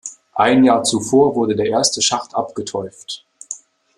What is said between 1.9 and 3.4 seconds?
Schacht abgeteuft.